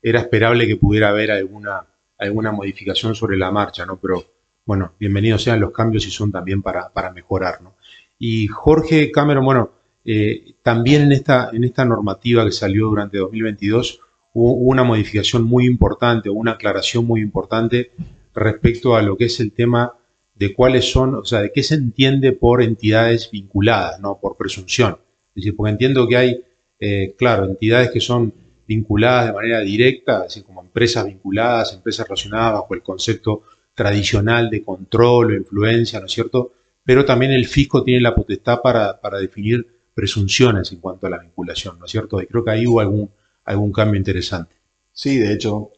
era 0.01 0.19
esperable 0.19 0.67
que 0.67 0.75
pudiera 0.75 1.09
haber 1.09 1.31
alguna, 1.31 1.85
alguna 2.17 2.51
modificación 2.51 3.15
sobre 3.15 3.37
la 3.37 3.49
marcha, 3.49 3.85
¿no? 3.85 3.97
Pero, 3.97 4.25
bueno, 4.69 4.93
bienvenidos 4.99 5.41
sean 5.41 5.59
los 5.59 5.71
cambios 5.71 6.05
y 6.05 6.11
son 6.11 6.31
también 6.31 6.61
para, 6.61 6.89
para 6.89 7.11
mejorar, 7.11 7.59
¿no? 7.63 7.73
Y 8.19 8.45
Jorge 8.45 9.09
Cameron, 9.09 9.43
bueno, 9.43 9.71
eh, 10.05 10.53
también 10.61 11.01
en 11.01 11.11
esta, 11.11 11.49
en 11.51 11.63
esta 11.63 11.85
normativa 11.85 12.45
que 12.45 12.51
salió 12.51 12.85
durante 12.85 13.17
2022 13.17 13.99
hubo 14.35 14.53
una 14.53 14.83
modificación 14.83 15.41
muy 15.41 15.65
importante, 15.65 16.29
una 16.29 16.51
aclaración 16.51 17.03
muy 17.03 17.19
importante 17.19 17.93
respecto 18.35 18.95
a 18.95 19.01
lo 19.01 19.17
que 19.17 19.25
es 19.25 19.39
el 19.39 19.53
tema 19.53 19.93
de 20.35 20.53
cuáles 20.53 20.91
son, 20.91 21.15
o 21.15 21.25
sea, 21.25 21.41
de 21.41 21.51
qué 21.51 21.63
se 21.63 21.73
entiende 21.73 22.33
por 22.33 22.61
entidades 22.61 23.31
vinculadas, 23.31 23.99
¿no? 23.99 24.19
Por 24.19 24.37
presunción. 24.37 24.99
Es 25.29 25.45
decir, 25.45 25.55
porque 25.55 25.71
entiendo 25.71 26.07
que 26.07 26.15
hay 26.15 26.43
eh, 26.79 27.15
claro, 27.17 27.45
entidades 27.45 27.89
que 27.89 28.01
son 28.01 28.31
vinculadas 28.67 29.25
de 29.25 29.33
manera 29.33 29.61
directa, 29.61 30.25
así 30.27 30.43
como 30.43 30.61
empresas 30.61 31.07
vinculadas, 31.07 31.73
empresas 31.73 32.07
relacionadas 32.07 32.53
bajo 32.53 32.75
el 32.75 32.83
concepto 32.83 33.41
tradicional 33.79 34.49
de 34.49 34.61
control 34.61 35.31
o 35.31 35.35
influencia, 35.37 36.01
¿no 36.01 36.07
es 36.07 36.11
cierto? 36.11 36.51
Pero 36.83 37.05
también 37.05 37.31
el 37.31 37.47
fisco 37.47 37.81
tiene 37.81 38.01
la 38.01 38.13
potestad 38.13 38.59
para, 38.61 38.99
definir 39.21 39.65
presunciones 39.93 40.69
en 40.73 40.81
cuanto 40.81 41.07
a 41.07 41.09
la 41.09 41.19
vinculación, 41.19 41.79
¿no 41.79 41.85
es 41.85 41.91
cierto? 41.91 42.21
Y 42.21 42.27
creo 42.27 42.43
que 42.43 42.51
ahí 42.51 42.67
hubo 42.67 42.81
algún, 42.81 43.09
algún 43.45 43.71
cambio 43.71 43.97
interesante. 43.97 44.53
Sí, 44.91 45.17
de 45.17 45.31
hecho, 45.31 45.71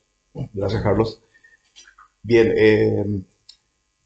gracias 0.51 0.81
Carlos. 0.81 1.21
Bien, 2.23 2.51
eh, 2.57 3.21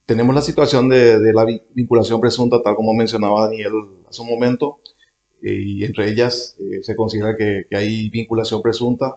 tenemos 0.05 0.35
la 0.35 0.41
situación 0.41 0.89
de, 0.89 1.31
la 1.31 1.45
vinculación 1.73 2.19
presunta, 2.19 2.61
tal 2.61 2.75
como 2.75 2.93
mencionaba 2.93 3.43
Daniel 3.43 3.71
hace 4.09 4.21
un 4.21 4.27
momento, 4.27 4.81
eh, 5.41 5.53
y 5.53 5.85
entre 5.85 6.09
ellas 6.09 6.57
eh, 6.59 6.83
se 6.83 6.97
considera 6.97 7.37
que, 7.37 7.65
hay 7.71 8.09
vinculación 8.09 8.61
presunta 8.61 9.15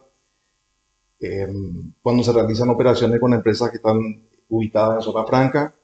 em, 1.19 1.93
cuando 2.01 2.23
se 2.23 2.33
realizan 2.33 2.69
operaciones 2.71 3.19
con 3.19 3.35
empresas 3.35 3.71
que 3.71 3.79
están 3.79 4.28
ubicadas 4.49 4.97
en 4.97 5.03
zona 5.03 5.25
franca 5.27 5.75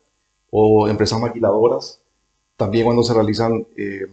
o 0.51 0.89
empresas 0.89 1.21
maquiladoras, 1.21 2.01
también 2.57 2.85
cuando 2.85 3.03
se 3.03 3.15
realizan 3.15 3.67
em, 3.77 4.09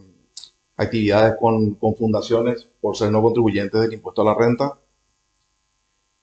actividades 0.77 1.36
con, 1.39 1.75
con, 1.75 1.96
fundaciones 1.96 2.67
por 2.81 2.98
ser 2.98 3.12
no 3.12 3.22
contribuyentes 3.22 3.79
del 3.81 3.93
impuesto 3.93 4.22
a 4.22 4.25
la 4.25 4.36
renta. 4.36 4.77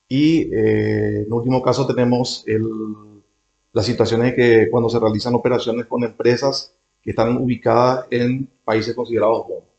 Y 0.07 0.53
eh, 0.53 1.23
en 1.25 1.31
último 1.33 1.61
caso 1.61 1.85
tenemos 1.87 2.43
el, 2.47 2.67
las 3.71 3.85
situaciones 3.85 4.33
que 4.35 4.69
cuando 4.69 4.89
se 4.89 4.99
realizan 4.99 5.35
operaciones 5.35 5.85
con 5.85 6.03
empresas 6.03 6.73
que 7.01 7.11
están 7.11 7.37
ubicadas 7.37 8.05
en 8.09 8.49
países 8.65 8.95
considerados 8.95 9.47
bons 9.47 9.69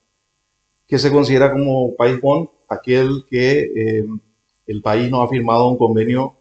que 0.90 0.99
se 0.99 1.12
considera 1.12 1.52
como 1.52 1.95
país 1.95 2.21
bond 2.21 2.49
aquel 2.69 3.25
que 3.30 3.61
eh, 3.61 4.07
el 4.66 4.83
país 4.83 5.09
no 5.09 5.23
ha 5.23 5.28
firmado 5.28 5.69
un 5.69 5.78
convenio 5.78 6.35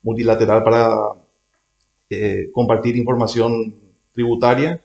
multilateral 0.00 0.62
para 0.62 1.12
eh, 2.10 2.50
compartir 2.52 2.96
información 2.96 3.74
tributaria 4.12 4.80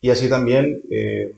y 0.00 0.10
así 0.10 0.28
también 0.28 0.82
eh, 0.90 1.34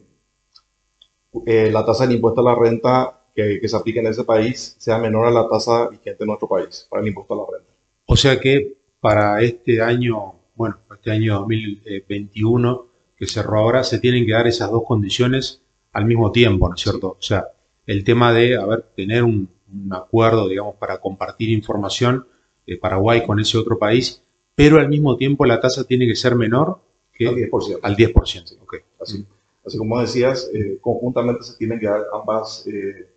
la 1.73 1.85
tasa 1.85 2.07
del 2.07 2.17
impuesto 2.17 2.41
a 2.41 2.45
la 2.45 2.55
renta 2.55 3.21
que, 3.35 3.61
que, 3.61 3.69
se 3.69 3.77
aplique 3.77 4.01
en 4.01 4.07
ese 4.07 4.25
país 4.25 4.77
sea 4.79 4.99
menor 4.99 5.27
a 5.27 5.31
la 5.31 5.49
tasa 5.49 5.89
vigente 5.89 6.25
en 6.25 6.29
nuestro 6.29 6.49
país 6.49 6.87
para 6.89 7.03
el 7.03 7.09
impuesto 7.09 7.35
a 7.35 7.37
la 7.37 7.59
renta. 7.59 7.73
O 8.07 8.17
sea 8.17 8.39
que 8.39 8.77
para 9.01 9.43
este 9.43 9.83
año, 9.83 10.35
bueno, 10.55 10.79
este 10.95 11.11
año 11.11 11.41
2021 11.41 12.95
que 13.17 13.27
cerró 13.27 13.59
ahora, 13.59 13.85
se 13.85 13.99
tienen 13.99 14.27
que 14.27 14.33
dar 14.33 14.47
esas 14.47 14.71
dos 14.71 14.85
condiciones 14.85 15.63
al 15.93 16.07
mismo 16.07 16.33
tiempo, 16.33 16.69
¿no 16.69 16.75
es 16.75 16.81
cierto? 16.81 17.17
O 17.19 17.23
sea, 17.23 17.49
el 17.87 18.05
tema 18.05 18.33
de, 18.33 18.57
a 18.57 18.81
tener 18.97 19.23
un, 19.23 19.49
acuerdo, 19.91 20.49
digamos, 20.49 20.77
para 20.77 20.99
compartir 20.99 21.51
información 21.51 22.27
de 22.67 22.77
Paraguay 22.77 23.27
con 23.27 23.41
ese 23.41 23.59
otro 23.59 23.79
país, 23.79 24.23
pero 24.55 24.79
al 24.79 24.89
mismo 24.89 25.17
tiempo 25.17 25.45
la 25.45 25.61
tasa 25.61 25.85
tiene 25.85 26.07
que 26.07 26.15
ser 26.15 26.35
menor 26.35 26.79
que 27.13 27.29
al 27.29 27.35
10%. 27.35 27.79
Al 27.83 27.97
10%. 27.97 28.57
Okay. 28.63 28.81
Así, 29.01 29.25
así 29.67 29.79
como 29.79 30.01
decías, 30.01 30.51
eh, 30.53 30.79
conjuntamente 30.81 31.45
se 31.45 31.57
tienen 31.57 31.79
que 31.79 31.87
dar 31.87 32.03
ambas, 32.13 32.67
eh, 32.67 33.09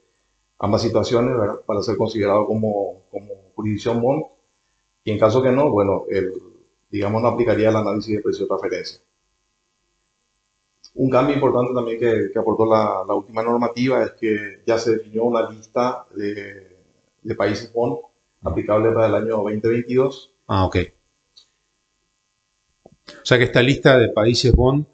ambas 0.59 0.81
situaciones 0.81 1.35
para 1.65 1.81
ser 1.81 1.97
considerado 1.97 2.45
como, 2.45 3.03
como 3.11 3.33
jurisdicción 3.55 4.01
bond. 4.01 4.25
Y 5.03 5.11
en 5.11 5.19
caso 5.19 5.41
que 5.41 5.51
no, 5.51 5.69
bueno, 5.69 6.05
el, 6.09 6.33
digamos, 6.89 7.21
no 7.21 7.29
aplicaría 7.29 7.69
el 7.69 7.75
análisis 7.75 8.15
de 8.15 8.21
precio 8.21 8.45
de 8.45 8.49
transferencia. 8.49 8.99
Un 10.95 11.09
cambio 11.09 11.35
importante 11.35 11.73
también 11.73 11.99
que, 11.99 12.39
aportó 12.39 12.65
la, 12.65 13.03
última 13.13 13.43
normativa 13.43 14.03
es 14.03 14.11
que 14.13 14.61
ya 14.65 14.79
se 14.79 14.97
definió 14.97 15.25
una 15.25 15.47
lista 15.49 16.05
de, 16.15 16.75
países 17.35 17.71
bond 17.71 17.99
aplicable 18.41 18.91
para 18.91 19.07
el 19.07 19.15
año 19.15 19.37
2022. 19.37 20.33
Ah, 20.47 20.65
ok. 20.65 20.77
O 23.09 23.25
sea 23.25 23.37
que 23.37 23.45
esta 23.45 23.61
lista 23.61 23.97
de 23.97 24.09
países 24.09 24.51
bond 24.53 24.85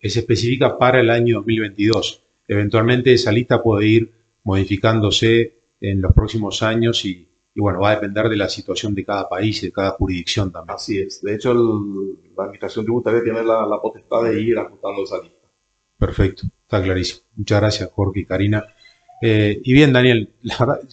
es 0.00 0.16
específica 0.16 0.78
para 0.78 1.00
el 1.00 1.10
año 1.10 1.36
2022. 1.36 2.22
Eventualmente 2.48 3.12
esa 3.12 3.32
lista 3.32 3.62
puede 3.62 3.86
ir 3.86 4.12
modificándose 4.44 5.54
en 5.80 6.00
los 6.00 6.12
próximos 6.12 6.62
años 6.62 7.04
y, 7.04 7.28
bueno, 7.54 7.80
va 7.80 7.90
a 7.90 7.94
depender 7.94 8.28
de 8.28 8.36
la 8.36 8.48
situación 8.48 8.94
de 8.94 9.04
cada 9.04 9.28
país 9.28 9.62
y 9.62 9.66
de 9.66 9.72
cada 9.72 9.90
jurisdicción 9.90 10.50
también. 10.50 10.74
Así 10.74 10.98
es. 10.98 11.22
De 11.22 11.34
hecho, 11.34 11.54
la 11.54 12.44
Administración 12.44 12.84
Tributaria 12.84 13.22
tiene 13.22 13.44
la, 13.44 13.66
la, 13.66 13.80
potestad 13.80 14.24
de 14.24 14.40
ir 14.40 14.58
ajustando 14.58 15.04
esa 15.04 15.20
lista. 15.22 15.48
Perfecto, 15.98 16.42
está 16.62 16.82
clarísimo. 16.82 17.20
Muchas 17.36 17.60
gracias, 17.60 17.90
Jorge 17.92 18.20
y 18.20 18.24
Karina. 18.24 18.64
Eh, 19.22 19.60
y 19.62 19.72
bien, 19.72 19.92
Daniel, 19.92 20.30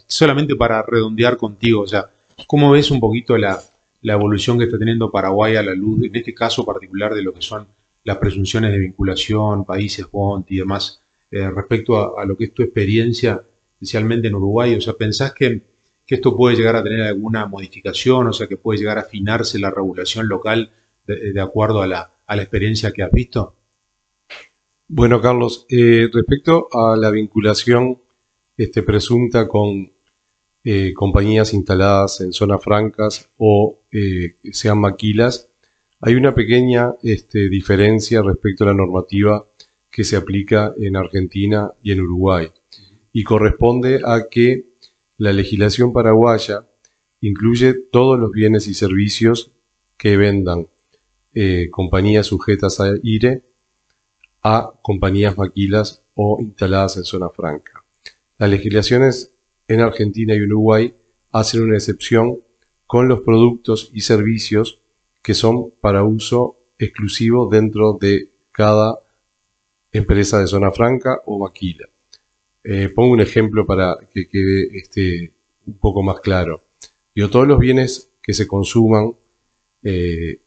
solamente 0.06 0.56
para 0.56 0.84
redondear 0.84 1.36
contigo, 1.36 1.82
o 1.82 1.88
sea, 1.88 2.12
¿cómo 2.46 2.72
ves 2.72 2.92
un 2.92 3.00
poquito 3.00 3.36
la, 3.38 3.60
la 4.02 4.14
evolución 4.14 4.58
que 4.58 4.66
está 4.66 4.78
teniendo 4.78 5.12
Paraguay 5.12 5.56
a 5.56 5.64
la 5.64 5.74
luz, 5.74 6.04
en 6.04 6.16
este 6.16 6.34
caso 6.34 6.66
particular, 6.66 7.14
de 7.14 7.22
lo 7.22 7.34
que 7.34 7.42
son 7.42 7.68
las 8.04 8.18
presunciones 8.18 8.72
de 8.72 8.80
vinculación, 8.80 9.66
países 9.66 10.10
bond 10.10 10.46
y 10.50 10.58
demás, 10.58 11.02
eh, 11.32 11.50
respecto 11.50 12.18
a, 12.18 12.26
lo 12.26 12.36
que 12.38 12.46
es 12.46 12.54
tu 12.54 12.64
experiencia, 12.64 13.44
especialmente 13.74 14.28
en 14.28 14.36
Uruguay? 14.36 14.76
O 14.76 14.82
sea, 14.82 14.94
¿pensás 14.94 15.34
que, 15.34 15.68
esto 16.08 16.36
puede 16.36 16.56
llegar 16.56 16.76
a 16.76 16.84
tener 16.84 17.02
alguna 17.04 17.46
modificación? 17.46 18.28
O 18.28 18.34
sea, 18.34 18.48
que 18.48 18.58
puede 18.58 18.80
llegar 18.80 18.98
a 18.98 19.02
afinarse 19.02 19.60
la 19.60 19.70
regulación 19.70 20.28
local 20.28 20.72
de, 21.06 21.40
acuerdo 21.40 21.84
a 21.84 21.88
la, 21.88 22.12
a 22.26 22.36
la 22.36 22.42
experiencia 22.42 22.92
que 22.92 23.04
has 23.04 23.12
visto? 23.12 23.56
Bueno, 24.88 25.22
Carlos, 25.22 25.68
eh, 25.70 26.10
respecto 26.12 26.68
a 26.74 26.98
la 26.98 27.12
vinculación 27.12 28.02
este, 28.58 28.82
presunta 28.82 29.48
con 29.48 29.92
eh, 30.64 30.94
compañías 30.94 31.54
instaladas 31.54 32.22
en 32.22 32.34
zonas 32.34 32.62
francas 32.64 33.30
o 33.38 33.80
eh, 33.92 34.36
sean 34.52 34.80
maquilas, 34.80 35.50
hay 36.02 36.16
una 36.16 36.34
pequeña 36.34 36.96
este, 37.04 37.50
diferencia 37.50 38.22
respecto 38.22 38.64
a 38.64 38.68
la 38.68 38.74
normativa 38.74 39.48
que 39.90 40.04
se 40.04 40.16
aplica 40.16 40.74
en 40.78 40.96
Argentina 40.96 41.72
y 41.82 41.92
en 41.92 42.02
Uruguay 42.02 42.52
y 43.12 43.24
corresponde 43.24 44.02
a 44.06 44.28
que 44.30 44.66
la 45.18 45.34
legislación 45.34 45.92
paraguaya 45.92 46.68
incluye 47.22 47.74
todos 47.74 48.20
los 48.20 48.32
bienes 48.32 48.68
y 48.68 48.74
servicios 48.74 49.52
que 49.98 50.16
vendan 50.16 50.70
eh, 51.34 51.70
compañías 51.72 52.28
sujetas 52.28 52.80
a 52.80 52.94
IRE 53.04 53.44
a 54.42 54.72
compañías 54.82 55.38
maquilas 55.38 56.02
o 56.16 56.38
instaladas 56.40 56.98
en 56.98 57.04
zona 57.04 57.30
franca. 57.30 57.84
Las 58.38 58.50
legislaciones 58.50 59.34
en 59.70 59.82
Argentina 59.82 60.36
y 60.36 60.42
Uruguay 60.42 60.94
hacen 61.32 61.62
una 61.62 61.76
excepción 61.76 62.40
con 62.86 63.08
los 63.08 63.22
productos 63.22 63.92
y 63.94 64.02
servicios 64.02 64.82
que 65.22 65.36
son 65.36 65.72
para 65.80 66.04
uso 66.04 66.58
exclusivo 66.78 67.48
dentro 67.48 67.98
de 68.02 68.32
cada 68.52 69.00
empresa 69.92 70.40
de 70.40 70.48
zona 70.48 70.72
franca 70.72 71.22
o 71.26 71.40
maquila. 71.40 71.88
Eh, 72.64 72.90
pongo 72.90 73.14
un 73.14 73.22
ejemplo 73.22 73.66
para 73.66 73.98
que 74.12 74.28
quede 74.28 74.76
este, 74.76 75.34
un 75.68 75.78
poco 75.78 76.02
más 76.02 76.20
claro. 76.20 76.64
Yo, 77.14 77.30
todos 77.30 77.48
los 77.48 77.60
bienes 77.60 78.12
que 78.24 78.34
se 78.34 78.48
consuman, 78.48 79.16
eh, 79.84 80.42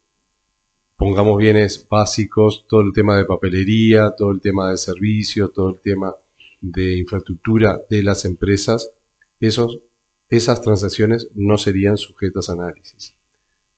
pongamos 0.97 1.37
bienes 1.37 1.87
básicos, 1.89 2.65
todo 2.67 2.81
el 2.81 2.91
tema 2.91 3.17
de 3.17 3.25
papelería, 3.25 4.11
todo 4.11 4.31
el 4.31 4.41
tema 4.41 4.71
de 4.71 4.77
servicios, 4.77 5.53
todo 5.53 5.69
el 5.69 5.79
tema 5.79 6.13
de 6.59 6.97
infraestructura 6.97 7.81
de 7.89 8.03
las 8.03 8.25
empresas, 8.25 8.91
esos, 9.47 9.79
esas 10.29 10.61
transacciones 10.61 11.29
no 11.33 11.57
serían 11.57 11.97
sujetas 11.97 12.49
a 12.49 12.53
análisis. 12.53 13.15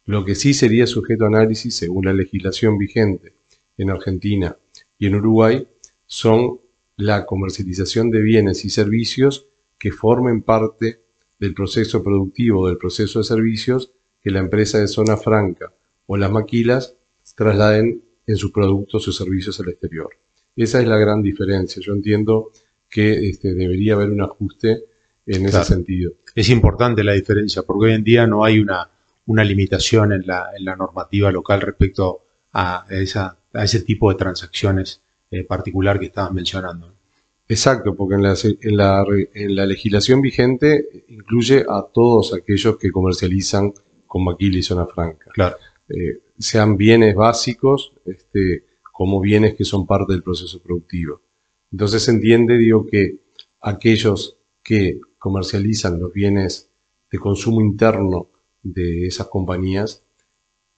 Lo 0.06 0.24
que 0.24 0.36
sí 0.36 0.54
sería 0.54 0.86
sujeto 0.86 1.24
a 1.24 1.28
análisis, 1.28 1.76
según 1.76 2.06
la 2.06 2.14
legislación 2.14 2.78
vigente 2.78 3.34
en 3.78 3.90
Argentina 3.90 4.58
y 5.00 5.08
en 5.08 5.16
Uruguay, 5.16 5.68
son 6.06 6.60
la 6.98 7.26
comercialización 7.26 8.12
de 8.12 8.22
bienes 8.22 8.64
y 8.66 8.70
servicios 8.70 9.48
que 9.78 9.92
formen 9.92 10.44
parte 10.44 11.02
del 11.40 11.54
proceso 11.54 12.04
productivo, 12.04 12.68
del 12.68 12.78
proceso 12.78 13.20
de 13.20 13.26
servicios 13.26 13.92
que 14.22 14.32
la 14.32 14.40
empresa 14.40 14.80
de 14.80 14.88
zona 14.88 15.18
franca 15.18 15.74
o 16.06 16.18
las 16.18 16.32
maquilas 16.32 16.96
trasladen 17.36 18.04
en 18.28 18.38
sus 18.38 18.52
productos 18.52 19.08
o 19.08 19.12
servicios 19.12 19.60
al 19.60 19.70
exterior. 19.70 20.10
Esa 20.56 20.80
es 20.80 20.88
la 20.88 20.98
gran 20.98 21.22
diferencia. 21.22 21.82
Yo 21.82 21.94
entiendo 21.94 22.52
que 22.90 23.30
este, 23.30 23.54
debería 23.54 23.96
haber 23.96 24.10
un 24.10 24.22
ajuste 24.22 24.86
en 25.26 25.46
ese 25.46 25.64
sentido. 25.64 26.12
Es 26.34 26.50
importante 26.50 27.04
la 27.04 27.14
diferencia, 27.14 27.64
porque 27.64 27.88
hoy 27.88 27.94
en 27.94 28.04
día 28.04 28.28
no 28.28 28.44
hay 28.44 28.60
una, 28.60 28.90
una 29.26 29.44
limitación 29.44 30.14
en 30.14 30.28
la, 30.28 30.50
en 30.58 30.66
la, 30.66 30.76
normativa 30.76 31.32
local 31.32 31.62
respecto 31.62 32.22
a, 32.54 32.86
esa, 32.90 33.38
a 33.54 33.64
ese 33.64 33.82
tipo 33.82 34.10
de 34.10 34.18
transacciones 34.18 35.02
eh, 35.32 35.44
particular 35.44 36.00
que 36.00 36.08
estabas 36.08 36.32
mencionando. 36.32 36.94
Exacto, 37.48 37.96
porque 37.96 38.16
en 38.16 38.24
la, 38.24 38.36
en, 38.44 38.78
la, 38.78 39.06
en 39.34 39.56
la, 39.56 39.66
legislación 39.66 40.22
vigente 40.22 41.06
incluye 41.10 41.66
a 41.68 41.84
todos 41.94 42.34
aquellos 42.34 42.78
que 42.78 42.92
comercializan 42.92 43.74
con 44.08 44.24
maquila 44.24 44.58
y 44.58 44.64
zona 44.64 44.86
franca. 44.88 45.30
Claro. 45.32 45.58
Eh, 45.90 46.20
sean 46.40 46.76
bienes 46.76 47.16
básicos 47.16 47.94
este, 48.06 48.66
como 48.92 49.20
bienes 49.22 49.56
que 49.56 49.64
son 49.64 49.86
parte 49.86 50.14
del 50.14 50.24
proceso 50.24 50.60
productivo. 50.60 51.22
Entonces 51.72 52.04
se 52.04 52.12
entiende, 52.12 52.58
digo, 52.58 52.88
que 52.88 53.18
aquellos 53.62 54.38
que 54.66 55.00
comercializan 55.20 56.00
los 56.00 56.12
bienes 56.12 56.72
de 57.12 57.20
consumo 57.20 57.62
interno 57.62 58.32
de 58.64 59.06
esas 59.06 59.28
compañías 59.28 60.04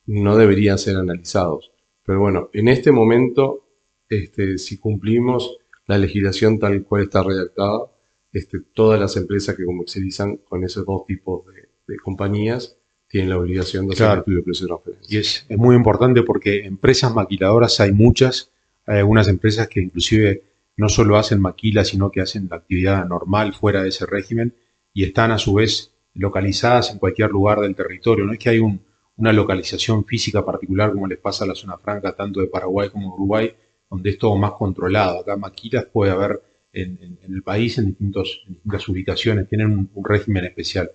no 0.05 0.35
deberían 0.35 0.77
ser 0.77 0.97
analizados. 0.97 1.71
Pero 2.03 2.19
bueno, 2.19 2.49
en 2.51 2.67
este 2.67 2.91
momento, 2.91 3.65
este, 4.09 4.57
si 4.57 4.77
cumplimos 4.77 5.57
la 5.85 5.97
legislación 5.97 6.59
tal 6.59 6.83
cual 6.83 7.03
está 7.03 7.23
redactada, 7.23 7.89
este, 8.33 8.59
todas 8.73 8.99
las 8.99 9.15
empresas 9.15 9.55
que 9.55 9.63
comercializan 9.63 10.35
con 10.37 10.65
esos 10.65 10.85
dos 10.85 11.05
tipos 11.05 11.45
de, 11.45 11.97
compañías 12.03 12.75
tienen 13.07 13.29
la 13.29 13.37
obligación 13.37 13.87
de 13.87 13.93
hacer 13.93 14.11
el 14.11 14.17
estudio 14.19 14.37
de 14.39 14.43
precio 14.43 14.65
de 14.65 14.67
transferencia. 14.67 15.17
Y 15.17 15.21
es, 15.21 15.45
es 15.47 15.57
muy 15.57 15.77
importante 15.77 16.23
porque 16.23 16.65
empresas 16.65 17.15
maquiladoras 17.15 17.79
hay 17.79 17.93
muchas, 17.93 18.51
hay 18.85 18.97
algunas 18.97 19.29
empresas 19.29 19.69
que 19.69 19.79
inclusive 19.79 20.43
no 20.77 20.89
solo 20.89 21.17
hacen 21.17 21.41
maquila, 21.41 21.83
sino 21.83 22.11
que 22.11 22.21
hacen 22.21 22.47
la 22.49 22.57
actividad 22.57 23.05
normal 23.05 23.53
fuera 23.53 23.81
de 23.81 23.89
ese 23.89 24.05
régimen 24.05 24.55
y 24.93 25.03
están 25.03 25.31
a 25.31 25.39
su 25.39 25.55
vez 25.55 25.91
localizadas 26.13 26.91
en 26.91 26.99
cualquier 26.99 27.31
lugar 27.31 27.59
del 27.59 27.75
territorio. 27.75 28.25
No 28.25 28.33
es 28.33 28.39
que 28.39 28.49
hay 28.49 28.59
una 28.59 29.33
localización 29.33 30.05
física 30.05 30.45
particular 30.45 30.93
como 30.93 31.07
les 31.07 31.17
pasa 31.17 31.43
a 31.43 31.47
la 31.47 31.55
zona 31.55 31.77
franca, 31.77 32.15
tanto 32.15 32.39
de 32.41 32.47
Paraguay 32.47 32.89
como 32.89 33.09
de 33.09 33.13
Uruguay, 33.15 33.55
donde 33.89 34.11
es 34.11 34.17
todo 34.19 34.35
más 34.35 34.51
controlado. 34.51 35.19
Acá 35.19 35.35
maquilas 35.35 35.85
puede 35.85 36.11
haber 36.11 36.41
en, 36.73 37.17
el 37.27 37.41
país 37.41 37.77
en, 37.79 37.87
distintos, 37.87 38.43
distintas 38.47 38.87
ubicaciones, 38.87 39.49
tienen 39.49 39.89
un, 39.93 40.05
régimen 40.05 40.45
especial. 40.45 40.91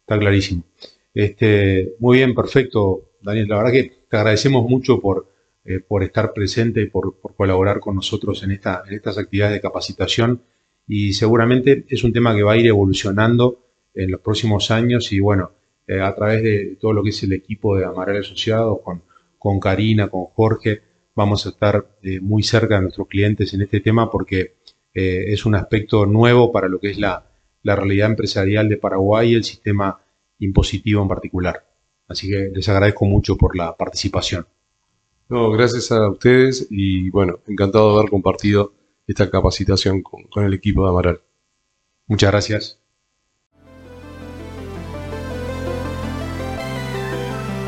Está 0.00 0.18
clarísimo. 0.18 0.64
Este, 1.14 1.94
muy 2.00 2.18
bien, 2.18 2.34
perfecto, 2.34 3.10
Daniel. 3.20 3.48
La 3.48 3.58
verdad 3.58 3.72
que 3.72 3.92
te 4.08 4.16
agradecemos 4.16 4.68
mucho 4.68 5.00
por, 5.00 5.31
eh, 5.64 5.80
por 5.80 6.02
estar 6.02 6.32
presente 6.32 6.82
y 6.82 6.86
por, 6.86 7.18
colaborar 7.36 7.80
con 7.80 7.94
nosotros 7.94 8.42
en, 8.42 8.52
esta, 8.52 8.82
en 8.86 8.94
estas 8.94 9.18
actividades 9.18 9.54
de 9.54 9.60
capacitación. 9.60 10.42
Y 10.86 11.12
seguramente 11.12 11.84
es 11.88 12.02
un 12.04 12.12
tema 12.12 12.34
que 12.34 12.42
va 12.42 12.52
a 12.52 12.56
ir 12.56 12.66
evolucionando 12.66 13.64
en 13.94 14.10
los 14.10 14.20
próximos 14.20 14.70
años 14.70 15.12
y 15.12 15.20
bueno, 15.20 15.52
eh, 15.86 16.00
a 16.00 16.14
través 16.14 16.42
de 16.42 16.76
todo 16.80 16.92
lo 16.92 17.02
que 17.02 17.10
es 17.10 17.22
el 17.22 17.32
equipo 17.32 17.76
de 17.76 17.84
Amaral 17.84 18.18
Asociados, 18.18 18.80
con, 18.82 19.02
con 19.38 19.60
Karina, 19.60 20.08
con 20.08 20.24
Jorge, 20.26 20.82
vamos 21.14 21.46
a 21.46 21.50
estar 21.50 21.86
eh, 22.02 22.20
muy 22.20 22.42
cerca 22.42 22.76
de 22.76 22.82
nuestros 22.82 23.06
clientes 23.06 23.54
en 23.54 23.62
este 23.62 23.80
tema 23.80 24.10
porque 24.10 24.56
es 24.94 25.46
un 25.46 25.54
aspecto 25.54 26.04
nuevo 26.04 26.52
para 26.52 26.68
lo 26.68 26.78
que 26.78 26.90
es 26.90 26.98
la, 26.98 27.24
la 27.62 27.76
realidad 27.76 28.10
empresarial 28.10 28.68
de 28.68 28.76
Paraguay 28.76 29.32
y 29.32 29.34
el 29.36 29.44
sistema 29.44 30.00
impositivo 30.38 31.02
en 31.02 31.08
particular. 31.08 31.64
Así 32.08 32.28
que 32.28 32.50
les 32.52 32.68
agradezco 32.68 33.06
mucho 33.06 33.36
por 33.36 33.56
la 33.56 33.76
participación. 33.76 34.46
No, 35.32 35.50
gracias 35.50 35.90
a 35.90 36.10
ustedes 36.10 36.66
y 36.68 37.08
bueno, 37.08 37.38
encantado 37.46 37.94
de 37.94 38.00
haber 38.00 38.10
compartido 38.10 38.74
esta 39.06 39.30
capacitación 39.30 40.02
con, 40.02 40.24
con 40.24 40.44
el 40.44 40.52
equipo 40.52 40.84
de 40.84 40.90
Amaral. 40.90 41.20
Muchas 42.06 42.30
gracias. 42.30 42.78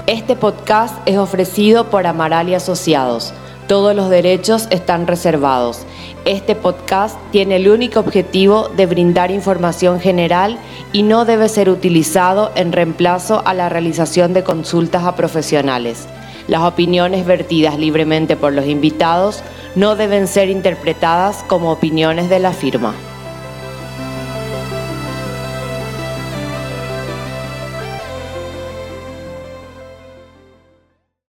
Este 0.07 0.37
podcast 0.37 0.95
es 1.09 1.17
ofrecido 1.17 1.89
por 1.89 2.07
Amaral 2.07 2.51
y 2.51 2.55
Asociados. 2.55 3.33
Todos 3.67 3.97
los 3.97 4.11
derechos 4.11 4.69
están 4.71 5.07
reservados. 5.07 5.87
Este 6.27 6.55
podcast 6.55 7.17
tiene 7.31 7.57
el 7.57 7.71
único 7.71 7.99
objetivo 7.99 8.69
de 8.77 8.85
brindar 8.85 9.31
información 9.31 10.01
general 10.01 10.59
y 10.93 11.03
no 11.03 11.25
debe 11.25 11.49
ser 11.49 11.71
utilizado 11.71 12.53
en 12.57 12.73
reemplazo 12.73 13.41
a 13.47 13.55
la 13.55 13.71
realización 13.71 14.35
de 14.35 14.45
consultas 14.45 15.05
a 15.05 15.17
profesionales. 15.17 16.07
Las 16.47 16.63
opiniones 16.63 17.25
vertidas 17.25 17.79
libremente 17.79 18.37
por 18.37 18.53
los 18.53 18.67
invitados 18.67 19.43
no 19.75 19.97
deben 19.97 20.29
ser 20.29 20.51
interpretadas 20.51 21.43
como 21.45 21.73
opiniones 21.73 22.29
de 22.29 22.39
la 22.39 22.53
firma. 22.53 22.95